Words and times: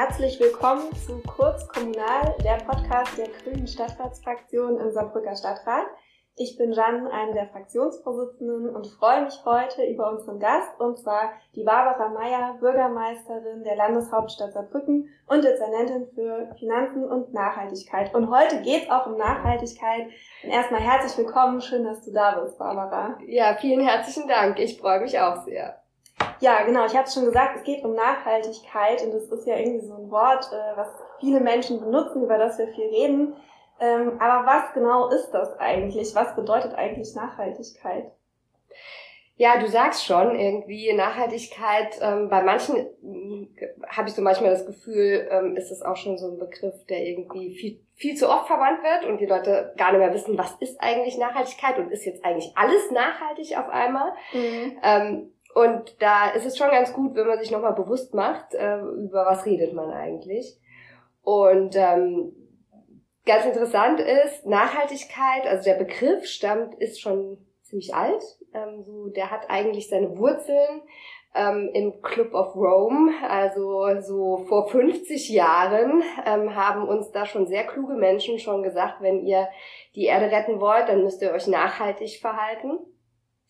Herzlich 0.00 0.40
willkommen 0.40 0.90
zu 0.96 1.20
Kurz 1.26 1.68
Kommunal, 1.68 2.34
der 2.42 2.56
Podcast 2.64 3.18
der 3.18 3.28
Grünen 3.28 3.66
Stadtratsfraktion 3.66 4.80
im 4.80 4.90
Saarbrücker 4.92 5.36
Stadtrat. 5.36 5.84
Ich 6.36 6.56
bin 6.56 6.72
Jan, 6.72 7.06
eine 7.06 7.34
der 7.34 7.48
Fraktionsvorsitzenden 7.48 8.74
und 8.74 8.86
freue 8.86 9.26
mich 9.26 9.34
heute 9.44 9.84
über 9.84 10.10
unseren 10.10 10.40
Gast, 10.40 10.80
und 10.80 10.98
zwar 10.98 11.32
die 11.54 11.64
Barbara 11.64 12.08
Meyer, 12.08 12.56
Bürgermeisterin 12.60 13.62
der 13.62 13.76
Landeshauptstadt 13.76 14.54
Saarbrücken 14.54 15.10
und 15.26 15.44
Dezernentin 15.44 16.06
für 16.14 16.48
Finanzen 16.58 17.04
und 17.04 17.34
Nachhaltigkeit. 17.34 18.14
Und 18.14 18.30
heute 18.30 18.62
geht 18.62 18.84
es 18.84 18.90
auch 18.90 19.04
um 19.04 19.18
Nachhaltigkeit. 19.18 20.06
Und 20.42 20.48
erstmal 20.48 20.80
herzlich 20.80 21.18
willkommen, 21.18 21.60
schön, 21.60 21.84
dass 21.84 22.02
du 22.06 22.10
da 22.10 22.40
bist, 22.40 22.58
Barbara. 22.58 23.18
Ja, 23.26 23.54
vielen 23.60 23.86
herzlichen 23.86 24.26
Dank. 24.26 24.58
Ich 24.60 24.80
freue 24.80 25.00
mich 25.00 25.20
auch 25.20 25.44
sehr. 25.44 25.82
Ja, 26.40 26.62
genau. 26.62 26.86
Ich 26.86 26.96
habe 26.96 27.06
es 27.06 27.14
schon 27.14 27.26
gesagt, 27.26 27.56
es 27.56 27.64
geht 27.64 27.84
um 27.84 27.94
Nachhaltigkeit 27.94 29.02
und 29.02 29.12
das 29.12 29.24
ist 29.24 29.46
ja 29.46 29.56
irgendwie 29.56 29.86
so 29.86 29.94
ein 29.94 30.10
Wort, 30.10 30.50
äh, 30.52 30.76
was 30.76 30.88
viele 31.20 31.40
Menschen 31.40 31.80
benutzen, 31.80 32.24
über 32.24 32.38
das 32.38 32.58
wir 32.58 32.68
viel 32.68 32.86
reden. 32.86 33.36
Ähm, 33.78 34.20
aber 34.20 34.46
was 34.46 34.72
genau 34.74 35.08
ist 35.08 35.30
das 35.30 35.58
eigentlich? 35.58 36.14
Was 36.14 36.34
bedeutet 36.34 36.74
eigentlich 36.74 37.14
Nachhaltigkeit? 37.14 38.10
Ja, 39.36 39.58
du 39.58 39.68
sagst 39.68 40.04
schon, 40.04 40.38
irgendwie 40.38 40.92
Nachhaltigkeit, 40.92 41.98
ähm, 42.02 42.28
bei 42.28 42.42
manchen 42.42 42.76
äh, 42.76 43.48
habe 43.88 44.08
ich 44.08 44.14
so 44.14 44.20
manchmal 44.20 44.50
das 44.50 44.66
Gefühl, 44.66 45.28
ähm, 45.30 45.56
ist 45.56 45.70
es 45.70 45.80
auch 45.80 45.96
schon 45.96 46.18
so 46.18 46.32
ein 46.32 46.38
Begriff, 46.38 46.74
der 46.90 47.06
irgendwie 47.06 47.54
viel, 47.54 47.80
viel 47.94 48.16
zu 48.16 48.28
oft 48.28 48.48
verwandt 48.48 48.82
wird 48.82 49.10
und 49.10 49.18
die 49.18 49.24
Leute 49.24 49.72
gar 49.78 49.92
nicht 49.92 50.00
mehr 50.00 50.12
wissen, 50.12 50.36
was 50.36 50.52
ist 50.60 50.78
eigentlich 50.78 51.16
Nachhaltigkeit 51.16 51.78
und 51.78 51.90
ist 51.90 52.04
jetzt 52.04 52.22
eigentlich 52.22 52.52
alles 52.54 52.90
nachhaltig 52.90 53.56
auf 53.56 53.70
einmal. 53.70 54.12
Mhm. 54.34 54.78
Ähm, 54.82 55.32
und 55.54 56.00
da 56.00 56.30
ist 56.30 56.46
es 56.46 56.56
schon 56.56 56.70
ganz 56.70 56.92
gut, 56.92 57.14
wenn 57.14 57.26
man 57.26 57.38
sich 57.38 57.50
nochmal 57.50 57.74
bewusst 57.74 58.14
macht, 58.14 58.54
äh, 58.54 58.78
über 58.78 59.26
was 59.26 59.46
redet 59.46 59.72
man 59.72 59.90
eigentlich. 59.90 60.58
Und 61.22 61.76
ähm, 61.76 62.32
ganz 63.26 63.44
interessant 63.44 64.00
ist, 64.00 64.46
Nachhaltigkeit, 64.46 65.46
also 65.46 65.64
der 65.64 65.74
Begriff 65.74 66.26
stammt, 66.26 66.74
ist 66.76 67.00
schon 67.00 67.38
ziemlich 67.62 67.94
alt. 67.94 68.22
Ähm, 68.54 68.82
so, 68.84 69.08
der 69.08 69.30
hat 69.30 69.50
eigentlich 69.50 69.88
seine 69.88 70.16
Wurzeln 70.18 70.82
ähm, 71.34 71.70
im 71.72 72.02
Club 72.02 72.34
of 72.34 72.56
Rome, 72.56 73.12
also 73.28 74.00
so 74.00 74.44
vor 74.48 74.68
50 74.68 75.28
Jahren 75.28 76.02
ähm, 76.26 76.56
haben 76.56 76.88
uns 76.88 77.12
da 77.12 77.24
schon 77.24 77.46
sehr 77.46 77.64
kluge 77.64 77.94
Menschen 77.94 78.38
schon 78.38 78.62
gesagt, 78.62 79.00
wenn 79.00 79.24
ihr 79.24 79.48
die 79.94 80.06
Erde 80.06 80.30
retten 80.34 80.60
wollt, 80.60 80.88
dann 80.88 81.04
müsst 81.04 81.22
ihr 81.22 81.32
euch 81.32 81.46
nachhaltig 81.46 82.18
verhalten. 82.20 82.78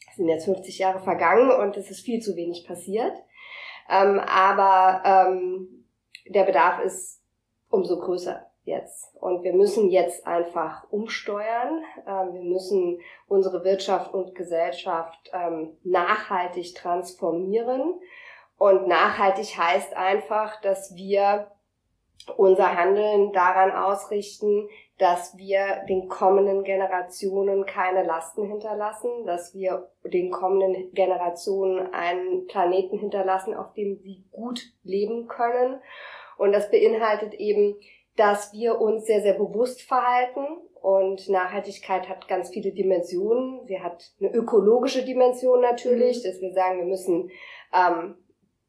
Es 0.09 0.17
sind 0.17 0.29
jetzt 0.29 0.45
50 0.45 0.79
Jahre 0.79 1.01
vergangen 1.01 1.51
und 1.51 1.77
es 1.77 1.91
ist 1.91 2.01
viel 2.01 2.21
zu 2.21 2.37
wenig 2.37 2.67
passiert. 2.67 3.15
Ähm, 3.89 4.21
aber 4.21 5.03
ähm, 5.05 5.87
der 6.29 6.45
Bedarf 6.45 6.81
ist 6.85 7.23
umso 7.69 7.99
größer 7.99 8.47
jetzt. 8.65 9.15
Und 9.17 9.43
wir 9.43 9.53
müssen 9.53 9.91
jetzt 9.91 10.27
einfach 10.27 10.91
umsteuern. 10.91 11.83
Ähm, 12.07 12.35
wir 12.35 12.43
müssen 12.43 13.01
unsere 13.27 13.65
Wirtschaft 13.65 14.15
und 14.15 14.35
Gesellschaft 14.35 15.31
ähm, 15.33 15.77
nachhaltig 15.83 16.75
transformieren. 16.75 18.01
Und 18.57 18.89
nachhaltig 18.89 19.57
heißt 19.57 19.95
einfach, 19.97 20.61
dass 20.61 20.95
wir 20.95 21.51
unser 22.37 22.77
Handeln 22.77 23.33
daran 23.33 23.73
ausrichten, 23.73 24.69
dass 25.01 25.35
wir 25.39 25.83
den 25.89 26.09
kommenden 26.09 26.63
Generationen 26.63 27.65
keine 27.65 28.03
Lasten 28.03 28.47
hinterlassen, 28.47 29.25
dass 29.25 29.55
wir 29.55 29.89
den 30.05 30.31
kommenden 30.31 30.93
Generationen 30.93 31.95
einen 31.95 32.47
Planeten 32.47 32.99
hinterlassen, 32.99 33.55
auf 33.55 33.73
dem 33.73 33.97
sie 33.97 34.27
gut 34.31 34.61
leben 34.83 35.27
können. 35.27 35.81
Und 36.37 36.53
das 36.53 36.71
beinhaltet 36.71 37.33
eben, 37.33 37.77
dass 38.17 38.53
wir 38.53 38.79
uns 38.79 39.07
sehr, 39.07 39.23
sehr 39.23 39.39
bewusst 39.39 39.81
verhalten. 39.81 40.45
Und 40.83 41.31
Nachhaltigkeit 41.31 42.07
hat 42.07 42.29
ganz 42.29 42.51
viele 42.51 42.73
Dimensionen. 42.73 43.67
Sie 43.67 43.81
hat 43.81 44.13
eine 44.21 44.31
ökologische 44.35 45.03
Dimension 45.03 45.63
natürlich, 45.63 46.19
mhm. 46.19 46.29
dass 46.29 46.41
wir 46.43 46.53
sagen, 46.53 46.79
wir 46.79 46.85
müssen 46.87 47.31
ähm, 47.73 48.17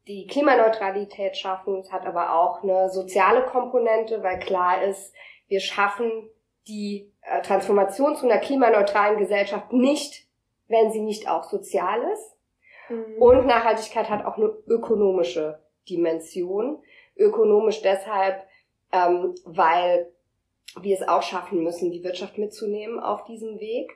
die 0.08 0.26
Klimaneutralität 0.26 1.36
schaffen. 1.36 1.80
Es 1.80 1.92
hat 1.92 2.06
aber 2.06 2.34
auch 2.40 2.62
eine 2.62 2.88
soziale 2.88 3.44
Komponente, 3.44 4.22
weil 4.22 4.38
klar 4.38 4.82
ist, 4.82 5.12
wir 5.52 5.60
schaffen 5.60 6.30
die 6.66 7.12
äh, 7.20 7.42
Transformation 7.42 8.16
zu 8.16 8.24
einer 8.24 8.38
klimaneutralen 8.38 9.18
Gesellschaft 9.18 9.70
nicht, 9.70 10.26
wenn 10.66 10.90
sie 10.90 11.02
nicht 11.02 11.28
auch 11.28 11.44
sozial 11.44 12.00
ist. 12.10 12.36
Mhm. 12.88 13.20
Und 13.20 13.46
Nachhaltigkeit 13.46 14.08
hat 14.08 14.24
auch 14.24 14.38
eine 14.38 14.46
ökonomische 14.66 15.60
Dimension. 15.90 16.82
Ökonomisch 17.18 17.82
deshalb, 17.82 18.46
ähm, 18.92 19.34
weil 19.44 20.10
wir 20.80 20.96
es 20.98 21.06
auch 21.06 21.22
schaffen 21.22 21.62
müssen, 21.62 21.90
die 21.90 22.02
Wirtschaft 22.02 22.38
mitzunehmen 22.38 22.98
auf 22.98 23.24
diesem 23.24 23.60
Weg. 23.60 23.92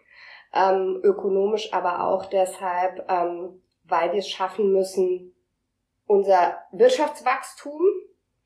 Ähm, 0.52 1.00
ökonomisch 1.02 1.72
aber 1.72 2.06
auch 2.06 2.26
deshalb, 2.26 3.10
ähm, 3.10 3.62
weil 3.84 4.12
wir 4.12 4.18
es 4.18 4.28
schaffen 4.28 4.72
müssen, 4.72 5.34
unser 6.06 6.58
Wirtschaftswachstum 6.72 7.80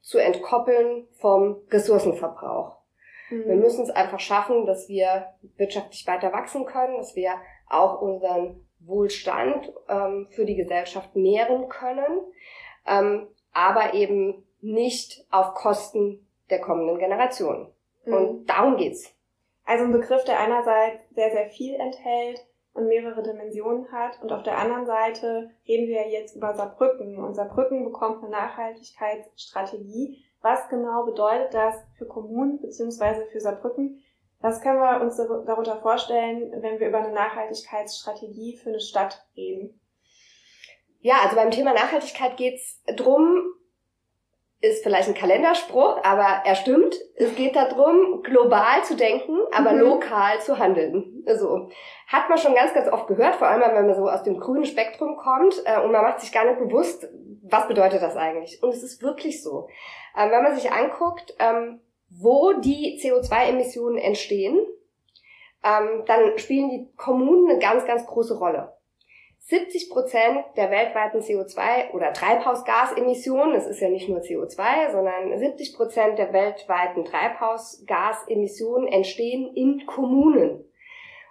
zu 0.00 0.18
entkoppeln 0.18 1.08
vom 1.18 1.56
Ressourcenverbrauch. 1.70 2.79
Mhm. 3.30 3.48
Wir 3.48 3.56
müssen 3.56 3.82
es 3.84 3.90
einfach 3.90 4.20
schaffen, 4.20 4.66
dass 4.66 4.88
wir 4.88 5.26
wirtschaftlich 5.56 6.06
weiter 6.06 6.32
wachsen 6.32 6.66
können, 6.66 6.98
dass 6.98 7.16
wir 7.16 7.34
auch 7.68 8.00
unseren 8.02 8.66
Wohlstand 8.80 9.72
ähm, 9.88 10.28
für 10.30 10.44
die 10.44 10.56
Gesellschaft 10.56 11.14
mehren 11.14 11.68
können, 11.68 12.20
ähm, 12.86 13.28
aber 13.52 13.94
eben 13.94 14.46
nicht 14.60 15.24
auf 15.30 15.54
Kosten 15.54 16.26
der 16.50 16.60
kommenden 16.60 16.98
Generationen. 16.98 17.68
Mhm. 18.04 18.12
Und 18.12 18.46
darum 18.46 18.76
geht's. 18.76 19.14
Also 19.64 19.84
ein 19.84 19.92
Begriff, 19.92 20.24
der 20.24 20.40
einerseits 20.40 21.08
sehr, 21.14 21.30
sehr 21.30 21.48
viel 21.50 21.74
enthält, 21.74 22.44
und 22.72 22.88
mehrere 22.88 23.22
Dimensionen 23.22 23.90
hat. 23.90 24.20
Und 24.22 24.32
auf 24.32 24.42
der 24.42 24.58
anderen 24.58 24.86
Seite 24.86 25.50
reden 25.66 25.88
wir 25.88 26.08
jetzt 26.08 26.36
über 26.36 26.54
Saarbrücken. 26.54 27.18
Und 27.18 27.34
Saarbrücken 27.34 27.84
bekommt 27.84 28.22
eine 28.22 28.30
Nachhaltigkeitsstrategie. 28.30 30.24
Was 30.42 30.68
genau 30.68 31.04
bedeutet 31.04 31.52
das 31.54 31.74
für 31.98 32.06
Kommunen 32.06 32.60
beziehungsweise 32.60 33.26
für 33.26 33.40
Saarbrücken? 33.40 34.02
Was 34.40 34.62
können 34.62 34.80
wir 34.80 35.02
uns 35.02 35.16
darunter 35.16 35.80
vorstellen, 35.82 36.50
wenn 36.62 36.80
wir 36.80 36.88
über 36.88 36.98
eine 36.98 37.12
Nachhaltigkeitsstrategie 37.12 38.56
für 38.56 38.70
eine 38.70 38.80
Stadt 38.80 39.26
reden? 39.36 39.80
Ja, 41.00 41.16
also 41.22 41.36
beim 41.36 41.50
Thema 41.50 41.74
Nachhaltigkeit 41.74 42.36
geht 42.36 42.54
es 42.54 42.82
darum, 42.96 43.52
ist 44.60 44.82
vielleicht 44.82 45.08
ein 45.08 45.14
Kalenderspruch, 45.14 46.04
aber 46.04 46.42
er 46.44 46.54
stimmt. 46.54 46.94
Es 47.16 47.34
geht 47.34 47.56
darum, 47.56 48.22
global 48.22 48.84
zu 48.84 48.94
denken, 48.94 49.38
aber 49.52 49.72
mhm. 49.72 49.80
lokal 49.80 50.40
zu 50.40 50.58
handeln. 50.58 51.24
Also 51.26 51.70
hat 52.06 52.28
man 52.28 52.36
schon 52.36 52.54
ganz, 52.54 52.74
ganz 52.74 52.92
oft 52.92 53.06
gehört, 53.06 53.36
vor 53.36 53.48
allem 53.48 53.62
wenn 53.62 53.86
man 53.86 53.94
so 53.94 54.08
aus 54.08 54.22
dem 54.22 54.38
grünen 54.38 54.66
Spektrum 54.66 55.16
kommt 55.16 55.62
äh, 55.64 55.80
und 55.80 55.92
man 55.92 56.02
macht 56.02 56.20
sich 56.20 56.32
gar 56.32 56.44
nicht 56.44 56.58
bewusst, 56.58 57.08
was 57.42 57.68
bedeutet 57.68 58.02
das 58.02 58.16
eigentlich. 58.16 58.62
Und 58.62 58.70
es 58.70 58.82
ist 58.82 59.02
wirklich 59.02 59.42
so. 59.42 59.68
Ähm, 60.16 60.30
wenn 60.30 60.42
man 60.42 60.54
sich 60.54 60.70
anguckt, 60.70 61.34
ähm, 61.38 61.80
wo 62.10 62.52
die 62.52 63.00
CO2-Emissionen 63.02 63.96
entstehen, 63.96 64.58
ähm, 65.64 66.04
dann 66.06 66.36
spielen 66.38 66.68
die 66.70 66.88
Kommunen 66.96 67.50
eine 67.50 67.58
ganz, 67.58 67.86
ganz 67.86 68.06
große 68.06 68.38
Rolle. 68.38 68.74
70 69.50 69.90
Prozent 69.90 70.44
der 70.56 70.70
weltweiten 70.70 71.22
CO2 71.22 71.90
oder 71.90 72.12
Treibhausgasemissionen, 72.12 73.56
es 73.56 73.66
ist 73.66 73.80
ja 73.80 73.88
nicht 73.88 74.08
nur 74.08 74.20
CO2, 74.20 74.92
sondern 74.92 75.36
70 75.36 75.74
Prozent 75.74 76.18
der 76.20 76.32
weltweiten 76.32 77.04
Treibhausgasemissionen 77.04 78.86
entstehen 78.86 79.52
in 79.56 79.84
Kommunen. 79.86 80.64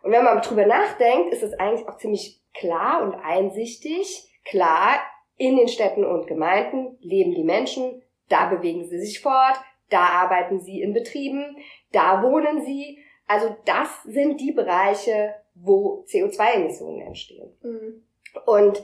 Und 0.03 0.12
wenn 0.12 0.25
man 0.25 0.41
drüber 0.41 0.66
nachdenkt, 0.66 1.34
ist 1.34 1.44
es 1.44 1.53
eigentlich 1.53 1.88
auch 1.88 1.97
ziemlich 1.97 2.41
klar 2.53 3.03
und 3.03 3.16
einsichtig. 3.16 4.29
Klar, 4.44 4.99
in 5.38 5.55
den 5.55 5.70
Städten 5.70 6.03
und 6.03 6.28
Gemeinden 6.28 6.97
leben 6.99 7.32
die 7.32 7.44
Menschen, 7.44 8.02
da 8.28 8.49
bewegen 8.49 8.84
sie 8.84 8.99
sich 8.99 9.22
fort, 9.22 9.55
da 9.90 10.02
arbeiten 10.02 10.59
sie 10.59 10.82
in 10.82 10.91
Betrieben, 10.91 11.55
da 11.94 12.22
wohnen 12.22 12.66
sie. 12.66 12.99
Also 13.28 13.55
das 13.64 14.03
sind 14.03 14.41
die 14.41 14.52
Bereiche, 14.52 15.35
wo 15.55 16.03
CO2-Emissionen 16.09 16.99
entstehen. 16.99 17.58
Mhm. 17.64 18.03
Und 18.46 18.84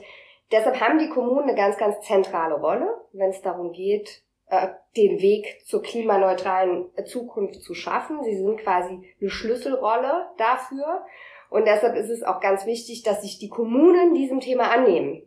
deshalb 0.52 0.80
haben 0.80 0.98
die 0.98 1.08
Kommunen 1.08 1.48
eine 1.48 1.56
ganz, 1.56 1.76
ganz 1.76 2.00
zentrale 2.00 2.54
Rolle, 2.54 2.88
wenn 3.12 3.30
es 3.30 3.42
darum 3.42 3.72
geht, 3.72 4.22
äh, 4.48 4.68
den 4.96 5.20
Weg 5.20 5.62
zur 5.66 5.82
klimaneutralen 5.82 6.86
Zukunft 7.04 7.62
zu 7.62 7.74
schaffen. 7.74 8.22
Sie 8.22 8.36
sind 8.36 8.58
quasi 8.58 9.14
eine 9.20 9.30
Schlüsselrolle 9.30 10.30
dafür. 10.38 11.04
Und 11.50 11.66
deshalb 11.66 11.96
ist 11.96 12.10
es 12.10 12.22
auch 12.22 12.40
ganz 12.40 12.66
wichtig, 12.66 13.02
dass 13.02 13.22
sich 13.22 13.38
die 13.38 13.48
Kommunen 13.48 14.14
diesem 14.14 14.40
Thema 14.40 14.70
annehmen. 14.70 15.22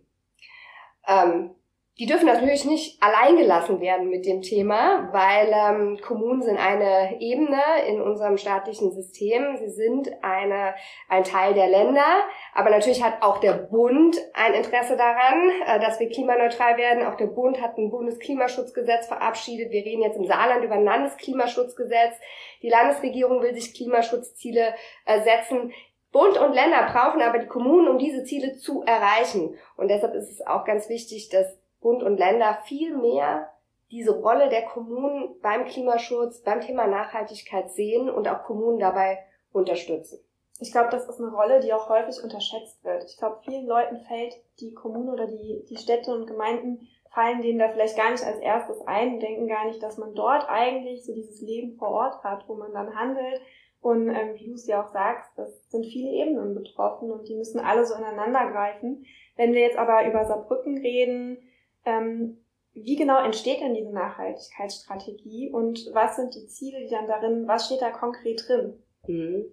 Ähm, 1.08 1.56
die 2.00 2.06
dürfen 2.06 2.28
natürlich 2.28 2.64
nicht 2.64 3.04
allein 3.04 3.36
gelassen 3.36 3.82
werden 3.82 4.08
mit 4.08 4.26
dem 4.26 4.42
Thema, 4.42 5.10
weil 5.12 5.52
ähm, 5.54 6.00
Kommunen 6.02 6.42
sind 6.42 6.58
eine 6.58 7.20
Ebene 7.20 7.62
in 7.90 8.02
unserem 8.02 8.38
staatlichen 8.38 8.94
System. 8.94 9.58
Sie 9.58 9.70
sind 9.70 10.10
eine, 10.22 10.76
ein 11.10 11.26
Teil 11.26 11.54
der 11.54 11.68
Länder, 11.68 12.24
aber 12.54 12.70
natürlich 12.70 13.04
hat 13.04 13.22
auch 13.22 13.40
der 13.40 13.52
Bund 13.52 14.16
ein 14.34 14.54
Interesse 14.54 14.96
daran, 14.96 15.52
äh, 15.66 15.82
dass 15.82 16.00
wir 16.00 16.08
klimaneutral 16.08 16.78
werden. 16.78 17.06
Auch 17.06 17.16
der 17.16 17.28
Bund 17.28 17.62
hat 17.62 17.78
ein 17.78 17.92
Bundesklimaschutzgesetz 17.92 19.08
verabschiedet. 19.08 19.70
Wir 19.74 19.84
reden 19.84 20.02
jetzt 20.02 20.18
im 20.18 20.26
Saarland 20.26 20.64
über 20.64 20.76
ein 20.76 20.86
Landesklimaschutzgesetz. 20.86 22.16
Die 22.62 22.70
Landesregierung 22.70 23.42
will 23.42 23.54
sich 23.54 23.74
Klimaschutzziele 23.74 24.74
äh, 25.06 25.20
setzen. 25.20 25.74
Bund 26.14 26.38
und 26.40 26.54
Länder 26.54 26.90
brauchen 26.92 27.22
aber 27.22 27.40
die 27.40 27.48
Kommunen, 27.48 27.90
um 27.90 27.98
diese 28.00 28.24
Ziele 28.24 28.56
zu 28.56 28.84
erreichen. 28.84 29.58
Und 29.76 29.90
deshalb 29.90 30.16
ist 30.16 30.32
es 30.32 30.48
auch 30.48 30.64
ganz 30.64 30.88
wichtig, 30.88 31.30
dass 31.30 31.59
Bund 31.82 32.04
und 32.04 32.18
Länder 32.18 32.60
viel 32.66 32.96
mehr 32.96 33.50
diese 33.92 34.20
Rolle 34.20 34.50
der 34.50 34.66
Kommunen 34.66 35.40
beim 35.42 35.66
Klimaschutz, 35.66 36.42
beim 36.42 36.62
Thema 36.62 36.88
Nachhaltigkeit 36.88 37.72
sehen 37.72 38.10
und 38.10 38.28
auch 38.28 38.44
Kommunen 38.44 38.80
dabei 38.80 39.20
unterstützen. 39.52 40.20
Ich 40.60 40.72
glaube, 40.72 40.90
das 40.92 41.08
ist 41.08 41.20
eine 41.20 41.32
Rolle, 41.32 41.62
die 41.62 41.74
auch 41.74 41.90
häufig 41.90 42.22
unterschätzt 42.22 42.84
wird. 42.84 43.06
Ich 43.06 43.18
glaube, 43.18 43.40
vielen 43.46 43.66
Leuten 43.66 44.02
fällt 44.02 44.36
die 44.60 44.74
Kommune 44.74 45.14
oder 45.14 45.26
die, 45.26 45.66
die 45.70 45.78
Städte 45.78 46.14
und 46.14 46.28
Gemeinden 46.28 46.88
fallen 47.12 47.42
denen 47.42 47.60
da 47.60 47.70
vielleicht 47.70 47.98
gar 47.98 48.12
nicht 48.12 48.24
als 48.24 48.40
erstes 48.40 48.82
ein, 48.86 49.20
denken 49.20 49.48
gar 49.48 49.66
nicht, 49.66 49.82
dass 49.82 49.98
man 49.98 50.14
dort 50.14 50.48
eigentlich 50.48 51.06
so 51.06 51.14
dieses 51.14 51.42
Leben 51.42 51.78
vor 51.78 51.90
Ort 51.90 52.24
hat, 52.24 52.48
wo 52.48 52.56
man 52.56 52.72
dann 52.74 52.96
handelt. 52.96 53.42
Und 53.82 54.10
ähm, 54.10 54.36
wie 54.36 54.48
du 54.48 54.54
es 54.54 54.68
ja 54.68 54.84
auch 54.84 54.90
sagst, 54.90 55.32
das 55.38 55.70
sind 55.70 55.86
viele 55.86 56.12
Ebenen 56.12 56.54
betroffen 56.54 57.10
und 57.10 57.28
die 57.28 57.36
müssen 57.36 57.60
alle 57.60 57.86
so 57.86 57.96
ineinander 57.96 58.52
greifen. 58.52 59.06
Wenn 59.38 59.54
wir 59.54 59.62
jetzt 59.62 59.78
aber 59.78 60.06
über 60.06 60.26
Saarbrücken 60.26 60.78
reden, 60.78 61.38
ähm, 61.90 62.38
wie 62.74 62.96
genau 62.96 63.24
entsteht 63.24 63.62
denn 63.62 63.74
diese 63.74 63.94
Nachhaltigkeitsstrategie 63.94 65.52
und 65.52 65.90
was 65.94 66.16
sind 66.16 66.36
die 66.36 66.48
Ziele, 66.48 66.80
die 66.80 66.90
dann 66.90 67.08
darin, 67.08 67.48
was 67.48 67.66
steht 67.66 67.82
da 67.82 67.90
konkret 67.90 68.48
drin? 68.48 68.82
Mhm. 69.08 69.46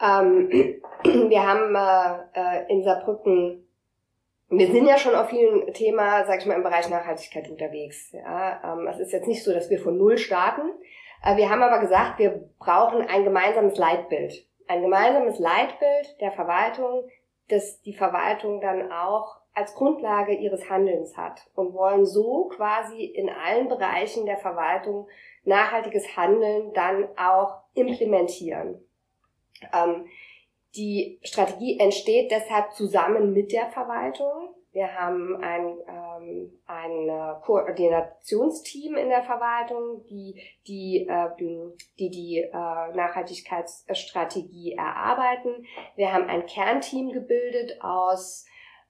Ähm, 0.00 0.50
wir 1.02 1.46
haben 1.46 1.74
äh, 1.74 2.64
äh, 2.64 2.72
in 2.72 2.84
Saarbrücken 2.84 3.66
wir 4.48 4.70
sind 4.70 4.86
ja 4.86 4.96
schon 4.96 5.14
auf 5.14 5.28
vielen 5.28 5.72
Thema, 5.74 6.24
sag 6.24 6.38
ich 6.38 6.46
mal, 6.46 6.54
im 6.54 6.62
Bereich 6.62 6.88
Nachhaltigkeit 6.88 7.50
unterwegs. 7.50 8.12
Ja, 8.12 8.74
ähm, 8.74 8.86
es 8.86 9.00
ist 9.00 9.12
jetzt 9.12 9.26
nicht 9.26 9.42
so, 9.42 9.52
dass 9.52 9.70
wir 9.70 9.80
von 9.80 9.98
Null 9.98 10.18
starten. 10.18 10.70
Äh, 11.24 11.36
wir 11.36 11.50
haben 11.50 11.62
aber 11.62 11.80
gesagt, 11.80 12.18
wir 12.18 12.48
brauchen 12.58 13.02
ein 13.02 13.24
gemeinsames 13.24 13.76
Leitbild. 13.76 14.46
Ein 14.68 14.82
gemeinsames 14.82 15.38
Leitbild 15.40 16.20
der 16.20 16.32
Verwaltung, 16.32 17.08
das 17.48 17.80
die 17.82 17.94
Verwaltung 17.94 18.60
dann 18.60 18.92
auch 18.92 19.36
als 19.56 19.74
Grundlage 19.74 20.34
ihres 20.34 20.68
Handelns 20.68 21.16
hat 21.16 21.48
und 21.54 21.72
wollen 21.72 22.04
so 22.04 22.50
quasi 22.54 23.06
in 23.06 23.30
allen 23.30 23.68
Bereichen 23.68 24.26
der 24.26 24.36
Verwaltung 24.36 25.08
nachhaltiges 25.44 26.14
Handeln 26.14 26.74
dann 26.74 27.08
auch 27.16 27.62
implementieren. 27.72 28.84
Ähm, 29.72 30.04
die 30.76 31.18
Strategie 31.22 31.80
entsteht 31.80 32.30
deshalb 32.30 32.74
zusammen 32.74 33.32
mit 33.32 33.50
der 33.50 33.70
Verwaltung. 33.70 34.54
Wir 34.72 34.94
haben 34.94 35.42
ein, 35.42 35.78
ähm, 35.88 36.52
ein 36.66 37.40
Koordinationsteam 37.40 38.96
in 38.96 39.08
der 39.08 39.22
Verwaltung, 39.22 40.04
die 40.04 40.38
die, 40.66 41.06
ähm, 41.08 41.72
die, 41.98 42.10
die 42.10 42.40
äh, 42.40 42.50
Nachhaltigkeitsstrategie 42.52 44.74
erarbeiten. 44.74 45.64
Wir 45.94 46.12
haben 46.12 46.28
ein 46.28 46.44
Kernteam 46.44 47.10
gebildet 47.10 47.80
aus 47.80 48.44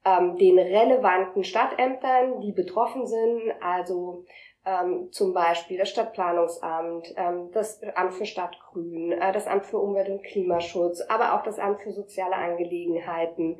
ähm, 0.06 0.36
den 0.36 0.58
relevanten 0.58 1.42
Stadtämtern, 1.42 2.40
die 2.40 2.52
betroffen 2.52 3.06
sind, 3.06 3.52
also 3.60 4.24
ähm, 4.64 5.08
zum 5.10 5.34
Beispiel 5.34 5.78
das 5.78 5.90
Stadtplanungsamt, 5.90 7.12
ähm, 7.16 7.50
das 7.52 7.80
Amt 7.94 8.14
für 8.14 8.24
Stadtgrün, 8.24 9.12
äh, 9.12 9.32
das 9.32 9.48
Amt 9.48 9.66
für 9.66 9.78
Umwelt 9.78 10.08
und 10.08 10.22
Klimaschutz, 10.22 11.00
aber 11.08 11.34
auch 11.34 11.42
das 11.42 11.58
Amt 11.58 11.80
für 11.80 11.92
soziale 11.92 12.36
Angelegenheiten, 12.36 13.58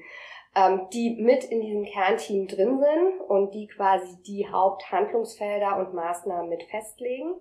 ähm, 0.54 0.88
die 0.92 1.20
mit 1.20 1.44
in 1.44 1.60
diesem 1.60 1.84
Kernteam 1.84 2.46
drin 2.46 2.78
sind 2.78 3.20
und 3.28 3.52
die 3.52 3.66
quasi 3.66 4.16
die 4.22 4.48
Haupthandlungsfelder 4.48 5.78
und 5.78 5.94
Maßnahmen 5.94 6.48
mit 6.48 6.62
festlegen. 6.64 7.34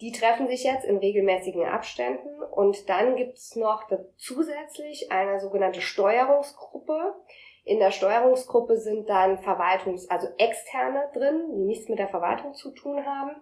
Die 0.00 0.12
treffen 0.12 0.46
sich 0.46 0.62
jetzt 0.62 0.84
in 0.84 0.98
regelmäßigen 0.98 1.64
Abständen 1.64 2.42
und 2.52 2.88
dann 2.88 3.16
gibt's 3.16 3.56
noch 3.56 3.82
zusätzlich 4.16 5.10
eine 5.10 5.40
sogenannte 5.40 5.80
Steuerungsgruppe, 5.80 7.16
in 7.68 7.78
der 7.78 7.90
Steuerungsgruppe 7.90 8.78
sind 8.78 9.08
dann 9.08 9.38
Verwaltungs-, 9.38 10.08
also 10.08 10.28
externe 10.38 11.10
drin, 11.12 11.52
die 11.52 11.64
nichts 11.64 11.88
mit 11.88 11.98
der 11.98 12.08
Verwaltung 12.08 12.54
zu 12.54 12.70
tun 12.72 13.04
haben, 13.04 13.36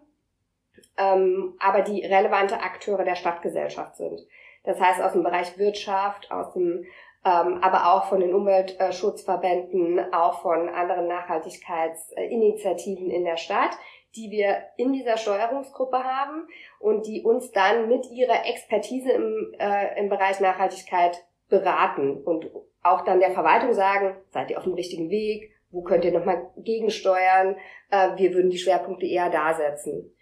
ähm, 0.98 1.54
aber 1.60 1.82
die 1.82 2.04
relevante 2.04 2.60
Akteure 2.60 3.04
der 3.04 3.14
Stadtgesellschaft 3.14 3.96
sind. 3.96 4.20
Das 4.64 4.80
heißt 4.80 5.00
aus 5.00 5.12
dem 5.12 5.22
Bereich 5.22 5.56
Wirtschaft, 5.58 6.32
aus 6.32 6.52
dem 6.54 6.84
ähm, 7.24 7.58
aber 7.60 7.92
auch 7.92 8.04
von 8.04 8.20
den 8.20 8.34
Umweltschutzverbänden, 8.34 10.12
auch 10.12 10.42
von 10.42 10.68
anderen 10.68 11.08
Nachhaltigkeitsinitiativen 11.08 13.10
in 13.10 13.24
der 13.24 13.36
Stadt, 13.36 13.76
die 14.14 14.30
wir 14.30 14.62
in 14.76 14.92
dieser 14.92 15.16
Steuerungsgruppe 15.16 16.04
haben 16.04 16.46
und 16.78 17.04
die 17.06 17.22
uns 17.22 17.50
dann 17.50 17.88
mit 17.88 18.08
ihrer 18.10 18.46
Expertise 18.46 19.10
im, 19.10 19.52
äh, 19.58 19.98
im 19.98 20.08
Bereich 20.08 20.38
Nachhaltigkeit 20.40 21.25
beraten 21.48 22.22
und 22.22 22.50
auch 22.82 23.04
dann 23.04 23.20
der 23.20 23.32
Verwaltung 23.32 23.72
sagen, 23.72 24.16
seid 24.30 24.50
ihr 24.50 24.58
auf 24.58 24.64
dem 24.64 24.74
richtigen 24.74 25.10
Weg, 25.10 25.52
wo 25.70 25.82
könnt 25.82 26.04
ihr 26.04 26.12
nochmal 26.12 26.50
gegensteuern, 26.56 27.56
äh, 27.90 28.16
wir 28.16 28.34
würden 28.34 28.50
die 28.50 28.58
Schwerpunkte 28.58 29.06
eher 29.06 29.30
da 29.30 29.54
setzen. 29.54 30.12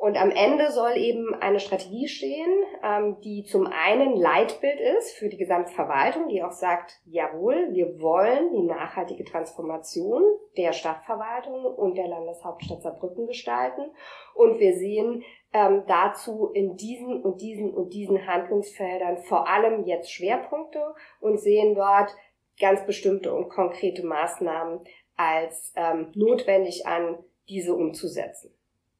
Und 0.00 0.16
am 0.16 0.30
Ende 0.30 0.70
soll 0.70 0.96
eben 0.96 1.34
eine 1.34 1.58
Strategie 1.58 2.06
stehen, 2.06 2.62
ähm, 2.84 3.20
die 3.20 3.42
zum 3.42 3.66
einen 3.66 4.14
Leitbild 4.14 4.78
ist 4.78 5.16
für 5.16 5.28
die 5.28 5.36
gesamte 5.36 5.72
Verwaltung, 5.72 6.28
die 6.28 6.40
auch 6.40 6.52
sagt, 6.52 7.00
jawohl, 7.04 7.70
wir 7.72 8.00
wollen 8.00 8.52
die 8.52 8.62
nachhaltige 8.62 9.24
Transformation 9.24 10.22
der 10.56 10.72
Stadtverwaltung 10.72 11.64
und 11.64 11.96
der 11.98 12.06
Landeshauptstadt 12.06 12.80
Saarbrücken 12.80 13.26
gestalten. 13.26 13.90
Und 14.36 14.60
wir 14.60 14.76
sehen 14.76 15.24
ähm, 15.52 15.82
dazu 15.88 16.52
in 16.54 16.76
diesen 16.76 17.20
und 17.20 17.40
diesen 17.40 17.74
und 17.74 17.92
diesen 17.92 18.24
Handlungsfeldern 18.24 19.18
vor 19.24 19.48
allem 19.48 19.84
jetzt 19.84 20.12
Schwerpunkte 20.12 20.94
und 21.18 21.40
sehen 21.40 21.74
dort 21.74 22.14
ganz 22.60 22.86
bestimmte 22.86 23.34
und 23.34 23.48
konkrete 23.48 24.06
Maßnahmen 24.06 24.78
als 25.16 25.72
ähm, 25.74 26.12
notwendig 26.14 26.86
an, 26.86 27.18
diese 27.48 27.74
umzusetzen. 27.74 28.54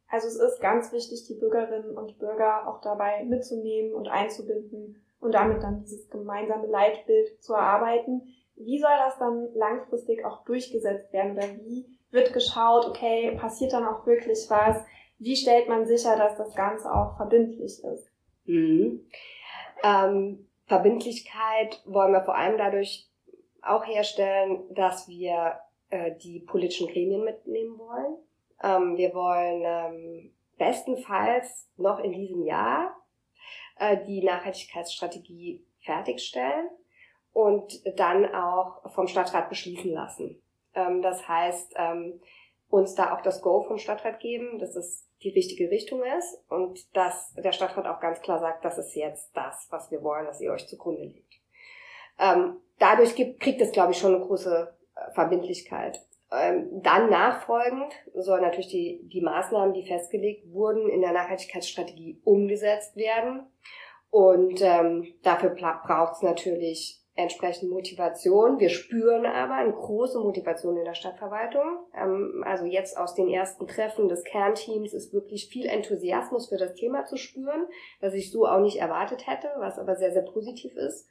Also 0.09 0.29
es 0.29 0.37
ist 0.37 0.61
ganz 0.61 0.93
wichtig, 0.93 1.27
die 1.27 1.35
Bürgerinnen 1.35 1.97
und 1.97 2.19
Bürger 2.19 2.67
auch 2.67 2.81
dabei 2.81 3.25
mitzunehmen 3.25 3.93
und 3.93 4.09
einzubinden 4.09 5.03
und 5.21 5.33
damit 5.33 5.63
dann 5.63 5.81
dieses 5.81 6.09
gemeinsame 6.09 6.67
Leitbild 6.67 7.43
zu 7.43 7.53
erarbeiten. 7.55 8.35
Wie 8.57 8.79
soll 8.79 8.97
das 9.05 9.19
dann 9.19 9.49
langfristig 9.55 10.25
auch 10.25 10.45
durchgesetzt 10.45 11.13
werden 11.13 11.37
oder 11.37 11.47
wie 11.63 11.87
wird 12.11 12.33
geschaut, 12.33 12.87
okay, 12.87 13.37
passiert 13.39 13.73
dann 13.73 13.87
auch 13.87 14.07
wirklich 14.07 14.47
was? 14.49 14.79
Wie 15.19 15.37
stellt 15.37 15.69
man 15.69 15.87
sicher, 15.87 16.17
dass 16.17 16.37
das 16.37 16.55
Ganze 16.55 16.93
auch 16.93 17.17
verbindlich 17.17 17.85
ist? 17.85 18.11
Mhm. 18.45 19.07
Ähm, 19.83 20.49
Verbindlichkeit 20.67 21.83
wollen 21.85 22.13
wir 22.13 22.23
vor 22.23 22.37
allem 22.37 22.57
dadurch 22.57 23.09
auch 23.63 23.85
herstellen, 23.87 24.63
dass 24.75 25.09
wir 25.09 25.59
äh, 25.91 26.13
die 26.17 26.41
politischen 26.41 26.89
Gremien 26.89 27.25
mitnehmen 27.25 27.79
wollen. 27.79 28.17
Ähm, 28.63 28.97
wir 28.97 29.15
wollen 29.15 29.63
ähm, 29.65 30.35
bestenfalls 30.57 31.69
noch 31.77 32.01
in 32.01 32.13
diesem 32.13 32.45
Jahr 32.45 32.97
äh, 33.79 33.97
die 34.07 34.23
Nachhaltigkeitsstrategie 34.25 35.65
fertigstellen 35.81 36.69
und 37.33 37.81
dann 37.99 38.35
auch 38.35 38.91
vom 38.93 39.07
Stadtrat 39.07 39.49
beschließen 39.49 39.93
lassen. 39.93 40.43
Ähm, 40.75 41.03
das 41.03 41.29
heißt, 41.29 41.75
ähm, 41.77 42.21
uns 42.69 42.95
da 42.95 43.15
auch 43.15 43.23
das 43.23 43.41
Go 43.41 43.63
vom 43.63 43.79
Stadtrat 43.79 44.21
geben, 44.21 44.59
dass 44.59 44.77
es 44.77 45.09
die 45.23 45.31
richtige 45.31 45.71
Richtung 45.71 46.03
ist 46.19 46.45
und 46.49 46.95
dass 46.97 47.35
der 47.35 47.53
Stadtrat 47.53 47.87
auch 47.87 48.01
ganz 48.01 48.21
klar 48.21 48.39
sagt, 48.39 48.65
das 48.65 48.79
ist 48.79 48.95
jetzt 48.95 49.37
das, 49.37 49.67
was 49.71 49.91
wir 49.91 50.03
wollen, 50.03 50.27
dass 50.27 50.41
ihr 50.41 50.53
euch 50.53 50.69
zugrunde 50.69 51.05
legt. 51.05 51.35
Ähm, 52.19 52.57
dadurch 52.79 53.15
gibt, 53.15 53.41
kriegt 53.41 53.61
es, 53.61 53.73
glaube 53.73 53.93
ich, 53.93 53.99
schon 53.99 54.15
eine 54.15 54.25
große 54.25 54.77
äh, 54.95 55.13
Verbindlichkeit. 55.13 56.01
Ähm, 56.31 56.83
dann 56.83 57.09
nachfolgend 57.09 57.93
sollen 58.15 58.43
natürlich 58.43 58.69
die, 58.69 59.09
die 59.09 59.23
Maßnahmen, 59.23 59.73
die 59.73 59.87
festgelegt 59.87 60.53
wurden, 60.53 60.89
in 60.89 61.01
der 61.01 61.13
Nachhaltigkeitsstrategie 61.13 62.21
umgesetzt 62.25 62.97
werden. 62.97 63.47
Und 64.11 64.61
ähm, 64.63 65.07
dafür 65.23 65.51
braucht 65.51 66.15
es 66.15 66.23
natürlich 66.23 67.03
entsprechend 67.19 67.71
Motivation. 67.71 68.61
Wir 68.61 68.69
spüren 68.69 69.27
aber 69.27 69.55
eine 69.55 69.73
große 69.73 70.21
Motivation 70.21 70.77
in 70.77 70.85
der 70.85 70.95
Stadtverwaltung. 70.95 71.79
Ähm, 71.95 72.45
also 72.47 72.65
jetzt 72.65 72.97
aus 72.97 73.15
den 73.15 73.29
ersten 73.29 73.67
Treffen 73.67 74.09
des 74.09 74.23
Kernteams 74.23 74.95
ist 74.95 75.13
wirklich 75.13 75.49
viel 75.49 75.67
Enthusiasmus 75.67 76.49
für 76.49 76.59
das 76.59 76.75
Thema 76.75 77.07
zu 77.07 77.17
spüren, 77.17 77.67
was 78.01 78.15
ich 78.15 78.31
so 78.31 78.47
auch 78.47 78.61
nicht 78.61 78.77
erwartet 78.77 79.27
hätte, 79.27 79.49
was 79.59 79.79
aber 79.79 79.97
sehr, 79.97 80.13
sehr 80.13 80.23
positiv 80.23 80.77
ist. 80.77 81.09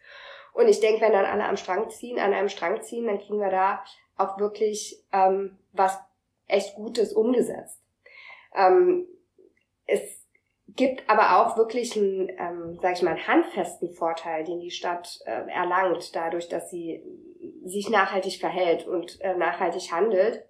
Und 0.54 0.70
ich 0.70 0.80
denke, 0.80 1.02
wenn 1.02 1.12
dann 1.12 1.26
alle 1.26 1.44
am 1.44 1.58
Strang 1.58 1.90
ziehen, 1.90 2.20
an 2.20 2.34
einem 2.34 2.50
Strang 2.50 2.82
ziehen, 2.82 3.06
dann 3.06 3.20
kriegen 3.20 3.40
wir 3.40 3.50
da 3.50 3.84
auch 4.18 4.40
wirklich 4.40 5.04
ähm, 5.12 5.58
was 5.74 5.98
echt 6.48 6.76
Gutes 6.76 7.14
umgesetzt. 7.14 7.82
Ähm, 8.56 9.08
es 9.86 10.26
gibt 10.76 11.10
aber 11.10 11.42
auch 11.42 11.58
wirklich 11.58 11.96
einen, 11.96 12.30
ähm, 12.38 12.80
sag 12.82 12.94
ich 12.94 13.02
mal, 13.02 13.12
einen 13.12 13.28
handfesten 13.28 13.90
Vorteil, 13.92 14.44
den 14.44 14.60
die 14.60 14.72
Stadt 14.72 15.20
äh, 15.26 15.50
erlangt, 15.50 16.16
dadurch, 16.16 16.50
dass 16.50 16.70
sie 16.70 17.04
sich 17.64 17.90
nachhaltig 17.90 18.40
verhält 18.40 18.86
und 18.88 19.20
äh, 19.22 19.36
nachhaltig 19.36 19.92
handelt. 19.92 20.46